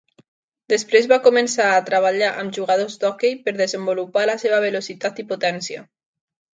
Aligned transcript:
Després 0.71 1.09
va 1.11 1.19
començar 1.27 1.67
a 1.75 1.83
treballar 1.91 2.31
amb 2.45 2.57
jugadors 2.61 2.97
d'hoquei 3.05 3.39
per 3.45 3.57
desenvolupar 3.63 4.27
la 4.35 4.41
seva 4.49 4.67
velocitat 4.69 5.25
i 5.27 5.31
potència. 5.35 5.91